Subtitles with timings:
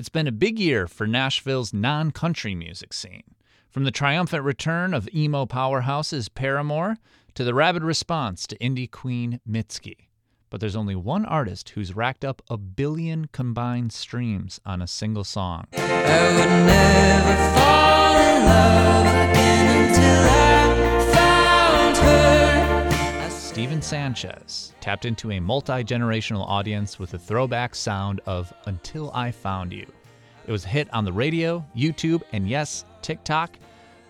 [0.00, 3.34] It's been a big year for Nashville's non country music scene.
[3.68, 6.96] From the triumphant return of emo powerhouses Paramore
[7.34, 10.08] to the rabid response to indie queen Mitski.
[10.48, 15.22] But there's only one artist who's racked up a billion combined streams on a single
[15.22, 15.66] song.
[23.60, 29.30] Stephen Sanchez tapped into a multi generational audience with the throwback sound of Until I
[29.30, 29.86] Found You.
[30.46, 33.58] It was a hit on the radio, YouTube, and yes, TikTok.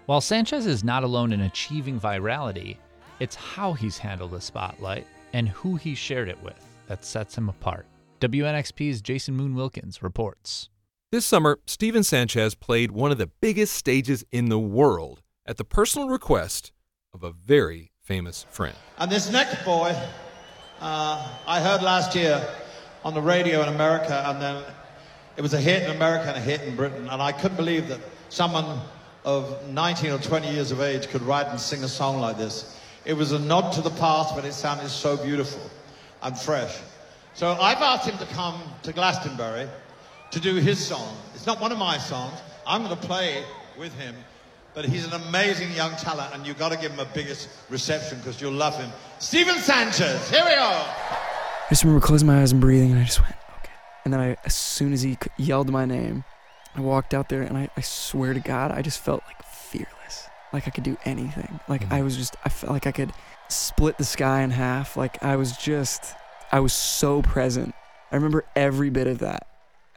[0.07, 2.77] While Sanchez is not alone in achieving virality,
[3.19, 7.49] it's how he's handled the spotlight and who he shared it with that sets him
[7.49, 7.87] apart.
[8.21, 10.69] WNXP's Jason Moon Wilkins reports.
[11.11, 15.65] This summer, Stephen Sanchez played one of the biggest stages in the world at the
[15.65, 16.71] personal request
[17.13, 18.75] of a very famous friend.
[18.99, 19.95] And this next boy,
[20.81, 22.45] uh, I heard last year
[23.05, 24.65] on the radio in America, and then
[25.37, 27.07] it was a hit in America and a hit in Britain.
[27.09, 28.81] And I couldn't believe that someone
[29.25, 32.81] of 19 or 20 years of age could write and sing a song like this.
[33.05, 35.63] It was a nod to the past, but it sounded so beautiful
[36.25, 36.81] and fresh.
[37.35, 39.69] So I've asked him to come to Glastonbury
[40.33, 41.17] to do his song.
[41.37, 42.41] It's not one of my songs.
[42.67, 43.45] I'm going to play
[43.79, 44.17] with him.
[44.73, 48.19] But he's an amazing young talent, and you've got to give him a biggest reception
[48.19, 48.91] because you'll love him.
[49.19, 50.85] Stephen Sanchez, here we are.
[50.85, 53.73] I just remember closing my eyes and breathing, and I just went, okay.
[54.05, 56.25] And then I, as soon as he yelled my name,
[56.75, 60.29] I walked out there, and I, I swear to God, I just felt like fearless.
[60.53, 61.61] Like I could do anything.
[61.69, 61.95] Like mm-hmm.
[61.95, 63.13] I was just, I felt like I could
[63.49, 64.97] split the sky in half.
[64.97, 66.15] Like I was just,
[66.53, 67.75] I was so present.
[68.11, 69.47] I remember every bit of that.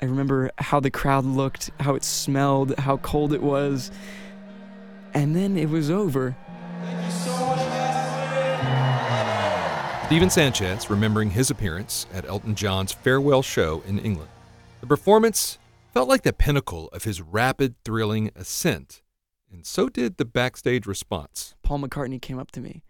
[0.02, 3.92] I remember how the crowd looked, how it smelled, how cold it was.
[5.14, 6.36] And then it was over.
[10.06, 14.30] Stephen Sanchez remembering his appearance at Elton John's farewell show in England.
[14.82, 15.58] The performance
[15.94, 19.02] felt like the pinnacle of his rapid, thrilling ascent,
[19.52, 21.56] and so did the backstage response.
[21.64, 22.84] Paul McCartney came up to me.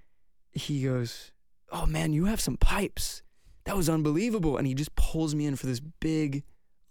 [0.51, 1.31] He goes,
[1.71, 3.21] Oh man, you have some pipes.
[3.65, 4.57] That was unbelievable.
[4.57, 6.43] And he just pulls me in for this big,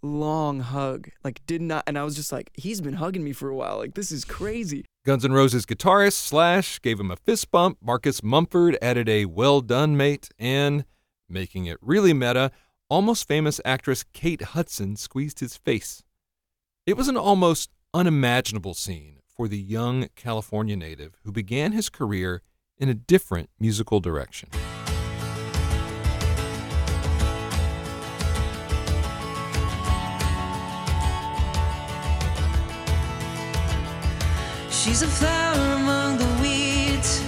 [0.03, 1.09] long hug.
[1.23, 3.77] Like, did not, and I was just like, he's been hugging me for a while.
[3.77, 4.85] Like, this is crazy.
[5.05, 7.77] Guns N' Roses guitarist Slash gave him a fist bump.
[7.81, 10.29] Marcus Mumford added a well done, mate.
[10.37, 10.85] And,
[11.27, 12.51] making it really meta,
[12.89, 16.03] almost famous actress Kate Hudson squeezed his face.
[16.85, 22.41] It was an almost unimaginable scene for the young California native who began his career
[22.77, 24.49] in a different musical direction.
[34.83, 37.23] She's a flower among the weeds,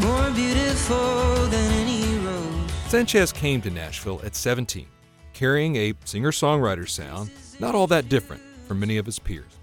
[0.00, 2.70] more beautiful than any rose.
[2.86, 4.86] Sanchez came to Nashville at 17,
[5.32, 9.58] carrying a singer songwriter sound not all that different from many of his peers.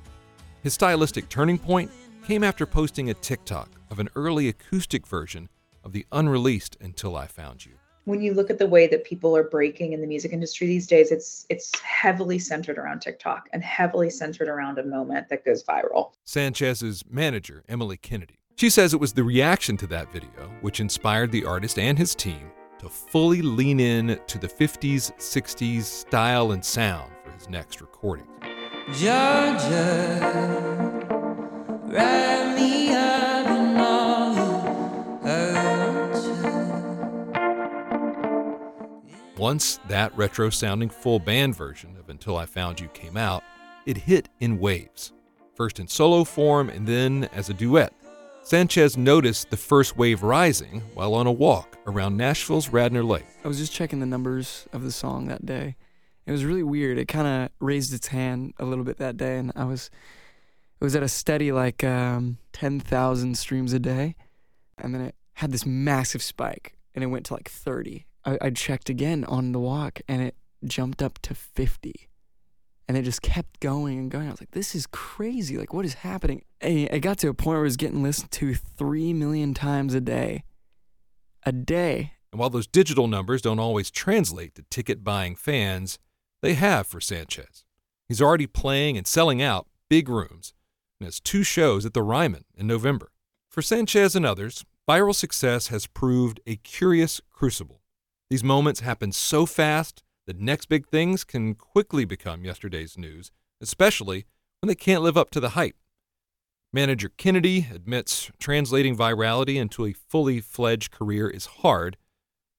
[0.62, 1.90] His stylistic turning point
[2.28, 5.47] came after posting a TikTok of an early acoustic version
[5.85, 7.75] of the unreleased Until I Found You
[8.06, 10.88] when you look at the way that people are breaking in the music industry these
[10.88, 15.64] days, it's it's heavily centered around TikTok and heavily centered around a moment that goes
[15.64, 16.12] viral.
[16.24, 18.40] Sanchez's manager, Emily Kennedy.
[18.56, 22.16] She says it was the reaction to that video which inspired the artist and his
[22.16, 27.82] team to fully lean in to the 50s, 60s style and sound for his next
[27.82, 28.28] recording.
[28.94, 30.22] Georgia,
[39.45, 43.44] Once that retro sounding full band version of Until I Found You came out,
[43.85, 45.13] it hit in waves,
[45.53, 47.94] first in solo form and then as a duet.
[48.41, 53.28] Sanchez noticed the first wave rising while on a walk around Nashville's Radnor Lake.
[53.44, 55.75] I was just checking the numbers of the song that day.
[56.25, 56.97] It was really weird.
[56.97, 59.91] It kind of raised its hand a little bit that day, and I was
[60.81, 64.16] it was at a steady like um, ten thousand streams a day,
[64.79, 68.50] and then it had this massive spike, and it went to like thirty, I, I
[68.50, 72.09] checked again on the walk and it jumped up to 50
[72.88, 74.27] and it just kept going and going.
[74.27, 75.57] I was like, this is crazy.
[75.57, 76.44] Like, what is happening?
[76.62, 79.94] And it got to a point where it was getting listened to 3 million times
[79.94, 80.44] a day.
[81.44, 82.13] A day.
[82.31, 86.00] And while those digital numbers don't always translate to ticket buying fans,
[86.42, 87.63] they have for Sanchez.
[88.07, 90.54] He's already playing and selling out big rooms
[91.00, 93.12] and has two shows at the Ryman in November.
[93.50, 97.81] For Sanchez and others, viral success has proved a curious crucible.
[98.30, 103.31] These moments happen so fast that next big things can quickly become yesterday's news,
[103.62, 104.25] especially
[104.60, 105.75] when they can't live up to the hype.
[106.74, 111.98] Manager Kennedy admits translating virality into a fully fledged career is hard,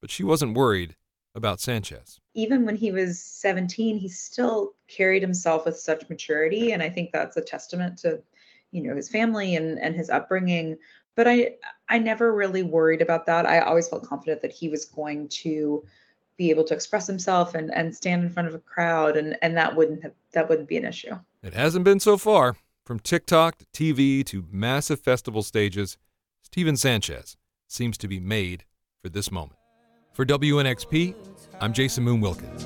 [0.00, 0.94] but she wasn't worried
[1.34, 2.18] about Sanchez.
[2.34, 6.72] Even when he was 17, he still carried himself with such maturity.
[6.72, 8.22] And I think that's a testament to,
[8.76, 10.76] you know, his family and, and his upbringing.
[11.14, 11.54] But I
[11.88, 13.46] I never really worried about that.
[13.46, 15.82] I always felt confident that he was going to
[16.36, 19.56] be able to express himself and, and stand in front of a crowd and, and
[19.56, 21.14] that wouldn't have that wouldn't be an issue.
[21.42, 22.56] It hasn't been so far.
[22.84, 25.96] From TikTok to TV to massive festival stages,
[26.42, 27.36] Stephen Sanchez
[27.66, 28.64] seems to be made
[29.02, 29.58] for this moment.
[30.12, 31.14] For WNXP,
[31.60, 32.64] I'm Jason Moon Wilkins.